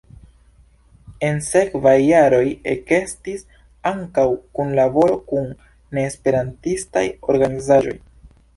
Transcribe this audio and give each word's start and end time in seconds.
En 1.27 1.35
sekvaj 1.47 1.93
jaroj 2.03 2.47
ekestis 2.73 3.45
ankaŭ 3.91 4.25
kunlaboro 4.61 5.21
kun 5.31 5.47
ne-esperantistaj 5.99 7.07
organizaĵoj. 7.37 7.99